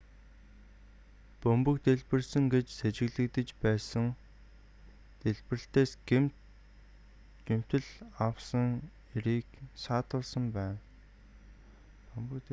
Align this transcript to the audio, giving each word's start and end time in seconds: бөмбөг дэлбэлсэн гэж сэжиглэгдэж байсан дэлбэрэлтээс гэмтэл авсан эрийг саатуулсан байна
бөмбөг 1.43 1.77
дэлбэлсэн 1.85 2.45
гэж 2.53 2.67
сэжиглэгдэж 2.79 3.47
байсан 3.63 4.05
дэлбэрэлтээс 5.21 5.91
гэмтэл 7.47 7.87
авсан 8.27 8.67
эрийг 9.17 9.47
саатуулсан 9.83 10.45
байна 10.55 10.79